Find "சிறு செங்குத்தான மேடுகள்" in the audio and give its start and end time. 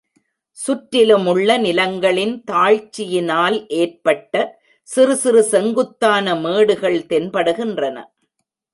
5.15-6.99